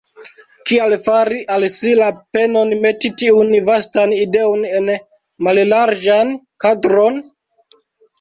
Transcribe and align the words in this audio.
Kial 0.69 0.93
fari 1.07 1.35
al 1.55 1.65
si 1.73 1.91
la 1.99 2.07
penon 2.37 2.73
meti 2.85 3.11
tiun 3.23 3.51
vastan 3.67 4.15
ideon 4.15 4.65
en 4.79 4.89
mallarĝan 5.49 6.33
kadron? 6.67 7.21